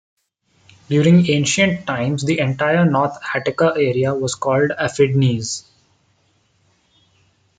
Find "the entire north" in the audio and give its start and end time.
2.25-3.19